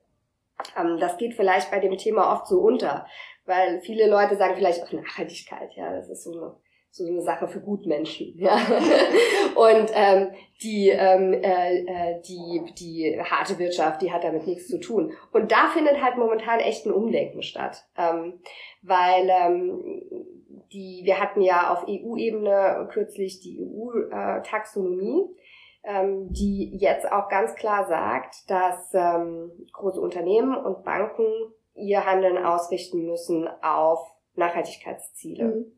Ähm, 0.75 0.97
das 0.99 1.17
geht 1.17 1.35
vielleicht 1.35 1.71
bei 1.71 1.79
dem 1.79 1.97
Thema 1.97 2.33
oft 2.33 2.47
so 2.47 2.59
unter, 2.59 3.05
weil 3.45 3.79
viele 3.81 4.09
Leute 4.09 4.35
sagen 4.37 4.55
vielleicht 4.55 4.83
auch 4.83 4.91
Nachhaltigkeit, 4.91 5.73
ja, 5.75 5.93
das 5.93 6.09
ist 6.09 6.23
so 6.23 6.31
eine 6.31 6.55
so 6.97 7.05
eine 7.05 7.21
Sache 7.21 7.47
für 7.47 7.59
Gutmenschen. 7.59 8.33
Ja. 8.37 8.55
Und 9.55 9.91
ähm, 9.93 10.29
die, 10.61 10.89
ähm, 10.89 11.33
äh, 11.33 11.79
äh, 11.79 12.21
die, 12.21 12.73
die 12.77 13.21
harte 13.21 13.59
Wirtschaft, 13.59 14.01
die 14.01 14.11
hat 14.11 14.23
damit 14.23 14.47
nichts 14.47 14.67
zu 14.67 14.79
tun. 14.79 15.13
Und 15.31 15.51
da 15.51 15.67
findet 15.73 16.01
halt 16.01 16.17
momentan 16.17 16.59
echt 16.59 16.85
ein 16.85 16.91
Umdenken 16.91 17.43
statt. 17.43 17.85
Ähm, 17.97 18.39
weil 18.81 19.29
ähm, 19.29 20.01
die, 20.73 21.01
wir 21.03 21.19
hatten 21.19 21.41
ja 21.41 21.73
auf 21.73 21.87
EU-Ebene 21.87 22.87
kürzlich 22.91 23.39
die 23.39 23.59
EU-Taxonomie, 23.61 25.23
ähm, 25.83 26.31
die 26.31 26.75
jetzt 26.77 27.11
auch 27.11 27.29
ganz 27.29 27.55
klar 27.55 27.87
sagt, 27.87 28.49
dass 28.49 28.93
ähm, 28.93 29.51
große 29.71 30.01
Unternehmen 30.01 30.55
und 30.55 30.83
Banken 30.83 31.25
ihr 31.75 32.05
Handeln 32.05 32.37
ausrichten 32.37 33.05
müssen 33.05 33.47
auf 33.61 33.99
Nachhaltigkeitsziele. 34.35 35.45
Mhm. 35.45 35.76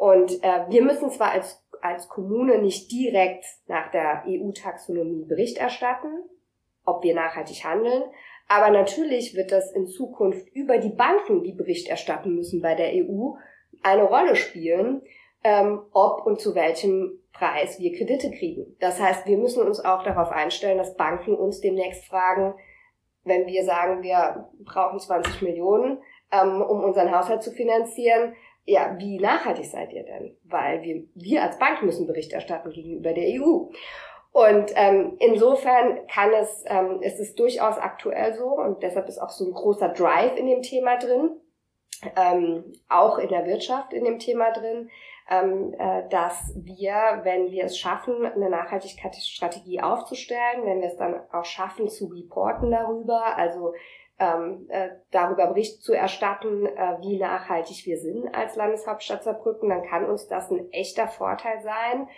Und 0.00 0.42
äh, 0.42 0.64
wir 0.70 0.80
müssen 0.80 1.10
zwar 1.10 1.32
als, 1.32 1.62
als 1.82 2.08
Kommune 2.08 2.56
nicht 2.56 2.90
direkt 2.90 3.44
nach 3.66 3.90
der 3.90 4.24
EU-Taxonomie 4.26 5.26
Bericht 5.26 5.58
erstatten, 5.58 6.08
ob 6.86 7.04
wir 7.04 7.14
nachhaltig 7.14 7.64
handeln, 7.64 8.04
aber 8.48 8.70
natürlich 8.70 9.36
wird 9.36 9.52
das 9.52 9.70
in 9.72 9.88
Zukunft 9.88 10.48
über 10.54 10.78
die 10.78 10.88
Banken, 10.88 11.42
die 11.42 11.52
Bericht 11.52 11.90
erstatten 11.90 12.34
müssen 12.34 12.62
bei 12.62 12.74
der 12.74 12.92
EU, 12.94 13.32
eine 13.82 14.04
Rolle 14.04 14.36
spielen, 14.36 15.02
ähm, 15.44 15.82
ob 15.92 16.24
und 16.24 16.40
zu 16.40 16.54
welchem 16.54 17.20
Preis 17.34 17.78
wir 17.78 17.92
Kredite 17.92 18.30
kriegen. 18.30 18.76
Das 18.80 18.98
heißt, 18.98 19.26
wir 19.26 19.36
müssen 19.36 19.62
uns 19.66 19.84
auch 19.84 20.02
darauf 20.02 20.30
einstellen, 20.30 20.78
dass 20.78 20.96
Banken 20.96 21.34
uns 21.34 21.60
demnächst 21.60 22.06
fragen, 22.06 22.54
wenn 23.24 23.46
wir 23.46 23.64
sagen, 23.64 24.02
wir 24.02 24.48
brauchen 24.64 24.98
20 24.98 25.42
Millionen, 25.42 25.98
ähm, 26.32 26.62
um 26.62 26.82
unseren 26.82 27.14
Haushalt 27.14 27.42
zu 27.42 27.50
finanzieren, 27.50 28.34
ja, 28.64 28.96
wie 28.98 29.18
nachhaltig 29.18 29.66
seid 29.66 29.92
ihr 29.92 30.04
denn? 30.04 30.36
Weil 30.44 30.82
wir, 30.82 31.02
wir 31.14 31.42
als 31.42 31.58
Bank 31.58 31.82
müssen 31.82 32.06
Bericht 32.06 32.32
erstatten 32.32 32.70
gegenüber 32.70 33.12
der 33.12 33.40
EU. 33.40 33.68
Und 34.32 34.72
ähm, 34.76 35.16
insofern 35.18 36.06
kann 36.06 36.32
es, 36.32 36.64
ähm, 36.66 37.02
ist 37.02 37.18
es 37.18 37.34
durchaus 37.34 37.78
aktuell 37.78 38.32
so 38.34 38.46
und 38.46 38.82
deshalb 38.82 39.08
ist 39.08 39.18
auch 39.18 39.30
so 39.30 39.44
ein 39.46 39.52
großer 39.52 39.88
Drive 39.88 40.36
in 40.36 40.46
dem 40.46 40.62
Thema 40.62 40.98
drin, 40.98 41.30
ähm, 42.16 42.72
auch 42.88 43.18
in 43.18 43.28
der 43.28 43.46
Wirtschaft 43.46 43.92
in 43.92 44.04
dem 44.04 44.20
Thema 44.20 44.52
drin, 44.52 44.88
ähm, 45.28 45.74
äh, 45.76 46.08
dass 46.10 46.52
wir, 46.56 47.20
wenn 47.24 47.50
wir 47.50 47.64
es 47.64 47.76
schaffen, 47.76 48.24
eine 48.24 48.50
Nachhaltigkeitsstrategie 48.50 49.80
aufzustellen, 49.80 50.64
wenn 50.64 50.80
wir 50.80 50.88
es 50.88 50.96
dann 50.96 51.20
auch 51.32 51.44
schaffen 51.44 51.88
zu 51.88 52.06
reporten 52.06 52.70
darüber, 52.70 53.36
also 53.36 53.74
ähm, 54.20 54.66
äh, 54.68 54.90
darüber 55.10 55.48
Bericht 55.48 55.82
zu 55.82 55.92
erstatten, 55.92 56.66
äh, 56.66 56.98
wie 57.00 57.18
nachhaltig 57.18 57.86
wir 57.86 57.98
sind 57.98 58.32
als 58.34 58.54
Landeshauptstadt 58.54 59.24
Saarbrücken, 59.24 59.70
dann 59.70 59.82
kann 59.82 60.04
uns 60.04 60.28
das 60.28 60.50
ein 60.50 60.70
echter 60.70 61.08
Vorteil 61.08 61.60
sein 61.62 62.08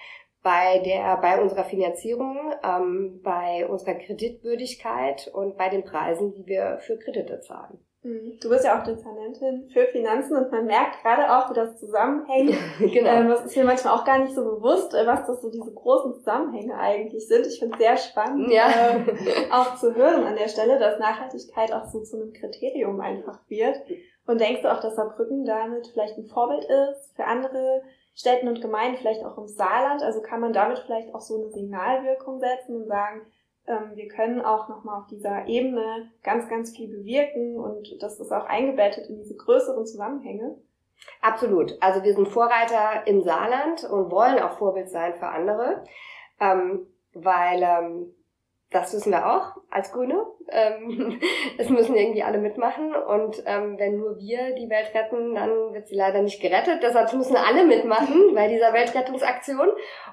bei 0.42 0.80
der 0.80 1.16
bei 1.18 1.40
unserer 1.40 1.64
Finanzierung, 1.64 2.52
ähm, 2.64 3.21
bei 3.23 3.66
unserer 3.66 3.94
Kreditwürdigkeit 3.94 5.30
und 5.32 5.56
bei 5.56 5.68
den 5.68 5.85
Preisen, 5.85 6.35
die 6.35 6.47
wir 6.47 6.78
für 6.80 6.99
Kredite 6.99 7.40
zahlen. 7.40 7.78
Mhm. 8.04 8.37
Du 8.40 8.49
bist 8.49 8.64
ja 8.64 8.78
auch 8.78 8.85
Dezernentin 8.85 9.68
für 9.73 9.87
Finanzen 9.87 10.37
und 10.37 10.50
man 10.50 10.66
merkt 10.66 11.02
gerade 11.02 11.30
auch, 11.30 11.50
wie 11.50 11.54
das 11.54 11.78
zusammenhängt. 11.78 12.56
genau. 12.78 13.11
Ähm, 13.11 13.28
das 13.28 13.44
ist 13.44 13.56
mir 13.56 13.64
manchmal 13.64 13.94
auch 13.94 14.04
gar 14.04 14.18
nicht 14.18 14.35
so 14.35 14.44
bewusst, 14.44 14.92
äh, 14.92 15.06
was 15.06 15.26
das 15.26 15.40
so 15.40 15.50
diese 15.50 15.73
großen 15.73 16.14
Zusammenhänge 16.14 16.76
eigentlich 16.76 17.28
sind. 17.28 17.47
Ich 17.47 17.61
finde 17.61 17.75
es 17.75 17.80
sehr 17.80 17.97
spannend, 17.97 18.50
ja. 18.50 18.68
äh, 18.68 19.52
auch 19.52 19.76
zu 19.76 19.94
hören 19.94 20.25
an 20.25 20.35
der 20.35 20.49
Stelle, 20.49 20.80
dass 20.80 20.99
Nachhaltigkeit 20.99 21.73
auch 21.73 21.85
so 21.85 22.02
zu 22.02 22.16
einem 22.16 22.32
Kriterium 22.32 23.00
einfach 23.00 23.38
wird. 23.49 23.76
Und 24.26 24.40
denkst 24.40 24.62
du 24.62 24.73
auch, 24.73 24.80
dass 24.80 24.97
Saarbrücken 24.97 25.44
damit 25.44 25.88
vielleicht 25.88 26.18
ein 26.18 26.26
Vorbild 26.26 26.64
ist 26.64 27.14
für 27.14 27.25
andere 27.25 27.82
Städten 28.14 28.49
und 28.49 28.61
Gemeinden, 28.61 28.99
vielleicht 28.99 29.25
auch 29.25 29.38
im 29.38 29.47
Saarland? 29.47 30.02
Also 30.02 30.23
kann 30.23 30.40
man 30.40 30.52
damit 30.52 30.80
vielleicht 30.80 31.14
auch 31.14 31.21
so 31.21 31.37
eine 31.37 31.50
Signalwirkung 31.50 32.40
setzen 32.40 32.82
und 32.82 32.88
sagen, 32.88 33.26
wir 33.66 34.09
können 34.09 34.40
auch 34.40 34.69
nochmal 34.69 35.00
auf 35.00 35.07
dieser 35.07 35.47
Ebene 35.47 36.11
ganz, 36.23 36.49
ganz 36.49 36.76
viel 36.76 36.88
bewirken 36.88 37.57
und 37.57 38.02
das 38.02 38.19
ist 38.19 38.33
auch 38.33 38.47
eingebettet 38.47 39.09
in 39.09 39.16
diese 39.16 39.37
größeren 39.37 39.87
Zusammenhänge. 39.87 40.57
Absolut. 41.21 41.76
Also 41.81 42.02
wir 42.02 42.14
sind 42.14 42.28
Vorreiter 42.28 43.07
im 43.07 43.23
Saarland 43.23 43.85
und 43.85 44.11
wollen 44.11 44.38
auch 44.40 44.59
Vorbild 44.59 44.90
sein 44.90 45.14
für 45.14 45.28
andere, 45.28 45.85
ähm, 46.40 46.87
weil 47.12 47.62
ähm, 47.62 48.14
das 48.72 48.94
wissen 48.94 49.12
wir 49.12 49.26
auch 49.26 49.56
als 49.70 49.92
Grüne. 49.92 50.24
Ähm, 50.50 51.20
es 51.58 51.68
müssen 51.68 51.96
irgendwie 51.96 52.22
alle 52.22 52.38
mitmachen 52.38 52.94
und 52.94 53.42
ähm, 53.46 53.78
wenn 53.78 53.98
nur 53.98 54.16
wir 54.18 54.54
die 54.54 54.68
Welt 54.68 54.94
retten, 54.94 55.34
dann 55.34 55.72
wird 55.72 55.88
sie 55.88 55.96
leider 55.96 56.22
nicht 56.22 56.40
gerettet. 56.40 56.82
Deshalb 56.82 57.12
müssen 57.12 57.36
alle 57.36 57.64
mitmachen 57.64 58.34
bei 58.34 58.48
dieser 58.48 58.72
Weltrettungsaktion. 58.72 59.68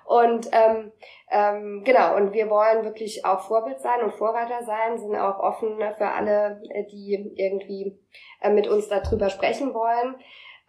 Und 0.06 0.50
ähm, 0.52 0.92
ähm, 1.32 1.84
genau, 1.86 2.16
und 2.16 2.34
wir 2.34 2.50
wollen 2.50 2.84
wirklich 2.84 3.26
auch 3.26 3.42
Vorbild 3.42 3.80
sein 3.80 4.02
und 4.02 4.14
Vorreiter 4.14 4.64
sein, 4.64 4.98
sind 4.98 5.16
auch 5.16 5.40
offen 5.40 5.78
für 5.98 6.08
alle, 6.08 6.62
äh, 6.70 6.86
die 6.86 7.34
irgendwie 7.36 8.00
äh, 8.42 8.50
mit 8.50 8.68
uns 8.68 8.88
darüber 8.88 9.30
sprechen 9.30 9.74
wollen. 9.74 10.16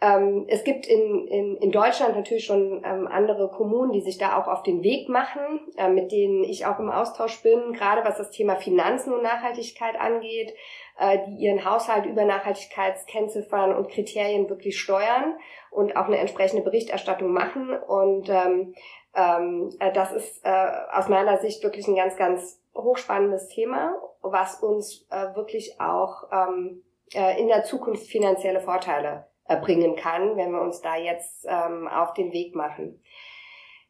Ähm, 0.02 0.46
es 0.48 0.64
gibt 0.64 0.86
in, 0.86 1.26
in, 1.28 1.56
in 1.56 1.70
Deutschland 1.70 2.16
natürlich 2.16 2.46
schon 2.46 2.82
ähm, 2.84 3.06
andere 3.06 3.50
Kommunen, 3.50 3.92
die 3.92 4.00
sich 4.00 4.16
da 4.16 4.40
auch 4.40 4.48
auf 4.48 4.62
den 4.62 4.82
Weg 4.82 5.10
machen, 5.10 5.60
äh, 5.76 5.90
mit 5.90 6.10
denen 6.10 6.42
ich 6.42 6.64
auch 6.64 6.78
im 6.78 6.90
Austausch 6.90 7.42
bin, 7.42 7.74
gerade 7.74 8.02
was 8.02 8.16
das 8.16 8.30
Thema 8.30 8.56
Finanzen 8.56 9.12
und 9.12 9.22
Nachhaltigkeit 9.22 10.00
angeht, 10.00 10.54
äh, 10.98 11.18
die 11.26 11.44
ihren 11.44 11.66
Haushalt 11.66 12.06
über 12.06 12.24
Nachhaltigkeitskennziffern 12.24 13.74
und 13.74 13.90
Kriterien 13.90 14.48
wirklich 14.48 14.80
steuern 14.80 15.36
und 15.70 15.94
auch 15.96 16.06
eine 16.06 16.16
entsprechende 16.16 16.62
Berichterstattung 16.62 17.32
machen. 17.32 17.76
Und 17.76 18.30
ähm, 18.30 18.74
ähm, 19.14 19.70
äh, 19.80 19.92
das 19.92 20.12
ist 20.12 20.44
äh, 20.46 20.70
aus 20.92 21.10
meiner 21.10 21.36
Sicht 21.38 21.62
wirklich 21.62 21.86
ein 21.88 21.96
ganz, 21.96 22.16
ganz 22.16 22.62
hochspannendes 22.74 23.48
Thema, 23.48 23.92
was 24.22 24.62
uns 24.62 25.06
äh, 25.10 25.36
wirklich 25.36 25.78
auch 25.78 26.24
ähm, 26.32 26.82
äh, 27.12 27.38
in 27.38 27.48
der 27.48 27.64
Zukunft 27.64 28.06
finanzielle 28.06 28.60
Vorteile 28.60 29.29
bringen 29.56 29.96
kann, 29.96 30.36
wenn 30.36 30.52
wir 30.52 30.60
uns 30.60 30.80
da 30.80 30.96
jetzt 30.96 31.46
ähm, 31.48 31.88
auf 31.88 32.14
den 32.14 32.32
Weg 32.32 32.54
machen. 32.54 33.02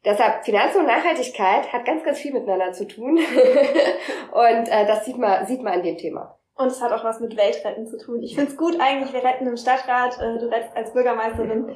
Deshalb 0.03 0.43
Finanzen 0.45 0.79
und 0.79 0.87
Nachhaltigkeit 0.87 1.71
hat 1.71 1.85
ganz, 1.85 2.03
ganz 2.03 2.19
viel 2.19 2.33
miteinander 2.33 2.71
zu 2.73 2.87
tun. 2.87 3.17
und 4.31 4.67
äh, 4.67 4.87
das 4.87 5.05
sieht 5.05 5.17
man, 5.17 5.45
sieht 5.45 5.61
man 5.61 5.73
an 5.73 5.83
dem 5.83 5.97
Thema. 5.97 6.37
Und 6.55 6.67
es 6.67 6.81
hat 6.81 6.91
auch 6.91 7.03
was 7.03 7.19
mit 7.19 7.37
Weltretten 7.37 7.87
zu 7.87 7.97
tun. 7.97 8.21
Ich 8.21 8.35
finde 8.35 8.51
es 8.51 8.57
gut 8.57 8.79
eigentlich, 8.79 9.13
wir 9.13 9.23
retten 9.23 9.47
im 9.47 9.57
Stadtrat, 9.57 10.19
äh, 10.19 10.37
du 10.37 10.51
rettest 10.51 10.75
als 10.75 10.93
Bürgermeisterin 10.93 11.75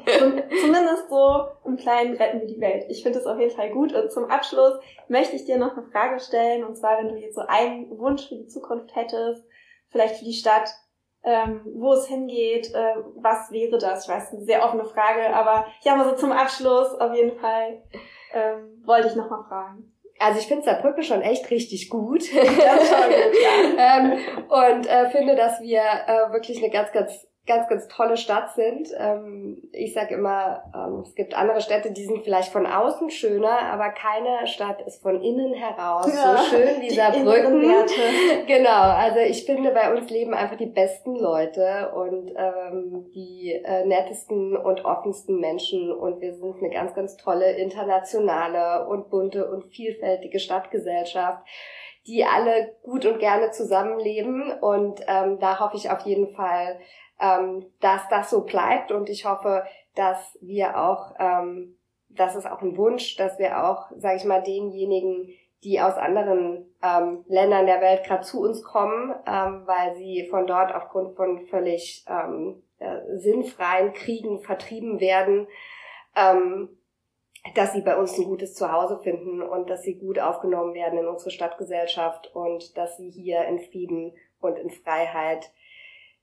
zumindest 0.62 1.10
so 1.10 1.46
im 1.65 1.77
Kleinen 1.77 2.15
retten 2.15 2.42
wir 2.42 2.48
die 2.48 2.60
Welt. 2.62 2.86
Ich 2.89 3.01
finde 3.04 3.20
es 3.20 3.25
auf 3.25 3.39
jeden 3.39 3.56
Fall 3.56 3.72
gut. 3.72 3.94
Und 3.94 4.12
zum 4.12 4.25
Abschluss 4.25 4.74
möchte 5.08 5.36
ich 5.36 5.46
dir 5.46 5.58
noch 5.58 5.77
eine 5.77 5.88
Frage 5.88 6.20
stellen. 6.20 6.63
Und 6.63 6.75
zwar, 6.75 6.98
wenn 6.98 7.10
du 7.10 7.15
jetzt 7.15 7.36
so 7.36 7.42
einen 7.48 7.98
Wunsch 7.98 8.27
für 8.27 8.36
die 8.36 8.48
Zukunft 8.48 8.96
hättest, 8.96 9.44
vielleicht 9.89 10.18
für 10.18 10.25
die 10.25 10.34
Stadt, 10.34 10.70
ähm, 11.25 11.62
wo 11.75 11.94
es 11.94 12.08
hingeht, 12.08 12.74
äh, 12.74 12.96
was 13.15 13.51
wäre 13.51 13.77
das? 13.77 14.05
Ich 14.05 14.13
weiß, 14.13 14.34
eine 14.34 14.44
sehr 14.44 14.63
offene 14.63 14.86
Frage, 14.86 15.36
aber 15.36 15.65
ja, 15.82 15.96
mal 15.96 16.05
so 16.05 16.15
zum 16.15 16.32
Abschluss 16.32 16.94
auf 17.00 17.13
jeden 17.13 17.38
Fall 17.39 17.82
ähm, 18.34 18.82
wollte 18.86 19.08
ich 19.08 19.15
nochmal 19.15 19.44
fragen. 19.48 19.91
Also 20.20 20.39
ich 20.39 20.48
finde 20.48 20.63
Saarbrücken 20.63 21.03
schon 21.03 21.22
echt 21.22 21.50
richtig 21.50 21.89
gut. 21.89 22.22
Das 22.22 22.89
schon 22.89 23.10
gut 23.10 23.36
ja. 23.77 23.98
ähm, 23.98 24.13
und 24.48 24.88
äh, 24.88 25.10
finde, 25.10 25.36
dass 25.36 25.60
wir 25.62 25.82
äh, 25.82 26.32
wirklich 26.32 26.60
eine 26.60 26.70
ganz, 26.70 26.91
ganz 26.91 27.27
ganz, 27.48 27.68
ganz 27.68 27.88
tolle 27.88 28.18
Stadt 28.18 28.54
sind. 28.56 28.90
Ähm, 28.98 29.62
ich 29.72 29.94
sage 29.94 30.16
immer, 30.16 30.64
ähm, 30.74 31.02
es 31.02 31.14
gibt 31.16 31.38
andere 31.38 31.62
Städte, 31.62 31.92
die 31.92 32.06
sind 32.06 32.24
vielleicht 32.24 32.52
von 32.52 32.66
außen 32.66 33.10
schöner, 33.10 33.60
aber 33.72 33.90
keine 33.90 34.48
Stadt 34.48 34.82
ist 34.82 35.02
von 35.02 35.22
innen 35.22 35.54
heraus 35.54 36.08
ja, 36.08 36.38
so 36.38 36.44
schön 36.46 36.82
wie 36.82 36.90
Saarbrücken. 36.90 37.62
genau, 38.48 38.82
also 38.82 39.20
ich 39.20 39.46
finde, 39.46 39.72
bei 39.72 39.94
uns 39.94 40.10
leben 40.10 40.34
einfach 40.34 40.58
die 40.58 40.66
besten 40.66 41.16
Leute 41.16 41.92
und 41.96 42.34
ähm, 42.36 43.06
die 43.14 43.52
äh, 43.52 43.86
nettesten 43.86 44.58
und 44.58 44.84
offensten 44.84 45.40
Menschen 45.40 45.92
und 45.92 46.22
wir 46.22 46.34
sind 46.34 46.58
eine 46.58 46.72
ganz, 46.72 46.96
ganz 46.96 47.16
tolle 47.18 47.58
internationale 47.58 48.88
und 48.88 49.10
bunte 49.10 49.50
und 49.50 49.66
vielfältige 49.66 50.40
Stadtgesellschaft 50.40 51.44
die 52.08 52.24
alle 52.24 52.75
gut 52.84 53.06
und 53.06 53.20
gerne 53.20 53.50
zusammenleben 53.52 54.52
und 54.62 55.02
ähm, 55.08 55.40
da 55.40 55.60
hoffe 55.60 55.75
ich 55.75 55.90
auf 55.90 56.02
jeden 56.02 56.36
Fall, 56.36 56.80
ähm, 57.20 57.66
dass 57.80 58.08
das 58.10 58.30
so 58.30 58.42
bleibt. 58.42 58.92
Und 58.92 59.10
ich 59.10 59.26
hoffe, 59.26 59.64
dass 59.96 60.38
wir 60.42 60.78
auch, 60.78 61.14
ähm, 61.20 61.78
das 62.10 62.36
ist 62.36 62.46
auch 62.46 62.62
ein 62.62 62.78
Wunsch, 62.78 63.16
dass 63.16 63.40
wir 63.40 63.66
auch, 63.66 63.92
sage 63.98 64.18
ich 64.18 64.26
mal, 64.26 64.42
denjenigen, 64.42 65.30
die 65.64 65.82
aus 65.82 65.96
anderen 65.96 66.66
ähm, 66.84 67.26
Ländern 67.28 67.66
der 67.66 67.82
Welt 67.82 68.06
gerade 68.06 68.24
zu 68.24 68.42
uns 68.42 68.64
kommen, 68.64 69.16
ähm, 69.26 69.64
weil 69.66 69.96
sie 69.96 70.28
von 70.30 70.46
dort 70.46 70.74
aufgrund 70.74 71.16
von 71.16 71.48
völlig 71.48 72.06
ähm, 72.08 72.62
äh, 72.78 73.18
sinnfreien 73.18 73.94
Kriegen 73.94 74.40
vertrieben 74.40 75.00
werden, 75.00 75.48
ähm, 76.16 76.78
dass 77.56 77.74
sie 77.74 77.82
bei 77.82 77.98
uns 77.98 78.18
ein 78.18 78.26
gutes 78.26 78.54
Zuhause 78.54 79.00
finden 79.02 79.42
und 79.42 79.70
dass 79.70 79.82
sie 79.82 79.96
gut 79.96 80.20
aufgenommen 80.20 80.74
werden 80.74 81.00
in 81.00 81.08
unsere 81.08 81.32
Stadtgesellschaft 81.32 82.34
und 82.36 82.78
dass 82.78 82.98
sie 82.98 83.10
hier 83.10 83.46
in 83.46 83.60
Frieden 83.60 84.14
und 84.40 84.60
in 84.60 84.70
Freiheit 84.70 85.52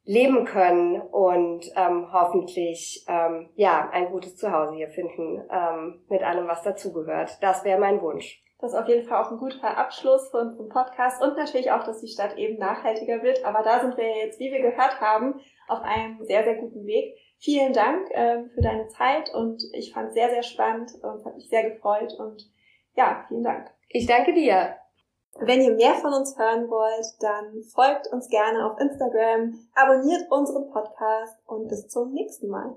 leben 0.04 0.44
können 0.44 1.00
und 1.00 1.64
ähm, 1.76 2.08
hoffentlich 2.12 3.04
ähm, 3.08 3.50
ja 3.54 3.88
ein 3.92 4.10
gutes 4.10 4.36
Zuhause 4.36 4.74
hier 4.74 4.88
finden 4.88 5.42
ähm, 5.50 6.04
mit 6.08 6.22
allem, 6.22 6.48
was 6.48 6.62
dazugehört. 6.62 7.38
Das 7.40 7.64
wäre 7.64 7.78
mein 7.78 8.00
Wunsch. 8.02 8.42
Das 8.58 8.72
ist 8.72 8.78
auf 8.78 8.88
jeden 8.88 9.06
Fall 9.08 9.24
auch 9.24 9.30
ein 9.32 9.38
guter 9.38 9.76
Abschluss 9.76 10.30
für 10.30 10.38
unseren 10.38 10.68
Podcast 10.68 11.20
und 11.20 11.36
natürlich 11.36 11.72
auch, 11.72 11.82
dass 11.82 12.00
die 12.00 12.08
Stadt 12.08 12.36
eben 12.38 12.58
nachhaltiger 12.58 13.22
wird. 13.22 13.44
Aber 13.44 13.62
da 13.64 13.80
sind 13.80 13.96
wir 13.96 14.16
jetzt, 14.18 14.38
wie 14.38 14.52
wir 14.52 14.62
gehört 14.62 15.00
haben, 15.00 15.40
auf 15.66 15.82
einem 15.82 16.24
sehr, 16.24 16.44
sehr 16.44 16.54
guten 16.54 16.86
Weg. 16.86 17.16
Vielen 17.38 17.72
Dank 17.72 18.08
ähm, 18.12 18.50
für 18.54 18.60
deine 18.60 18.86
Zeit 18.86 19.34
und 19.34 19.64
ich 19.72 19.92
fand 19.92 20.08
es 20.08 20.14
sehr, 20.14 20.30
sehr 20.30 20.44
spannend 20.44 20.92
und 21.02 21.24
hat 21.24 21.34
mich 21.34 21.48
sehr 21.48 21.70
gefreut 21.70 22.14
und 22.18 22.48
ja, 22.94 23.24
vielen 23.26 23.42
Dank. 23.42 23.68
Ich 23.88 24.06
danke 24.06 24.32
dir. 24.32 24.81
Wenn 25.38 25.62
ihr 25.62 25.74
mehr 25.74 25.94
von 25.94 26.12
uns 26.12 26.38
hören 26.38 26.68
wollt, 26.68 27.06
dann 27.20 27.62
folgt 27.62 28.06
uns 28.12 28.28
gerne 28.28 28.66
auf 28.66 28.78
Instagram, 28.78 29.58
abonniert 29.74 30.30
unseren 30.30 30.70
Podcast 30.70 31.36
und 31.46 31.68
bis 31.68 31.88
zum 31.88 32.12
nächsten 32.12 32.48
Mal. 32.48 32.76